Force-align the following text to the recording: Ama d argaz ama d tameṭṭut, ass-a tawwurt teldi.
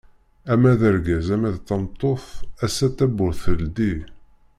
Ama 0.53 0.71
d 0.79 0.81
argaz 0.89 1.27
ama 1.35 1.49
d 1.55 1.57
tameṭṭut, 1.67 2.25
ass-a 2.65 2.87
tawwurt 2.97 3.39
teldi. 3.43 3.93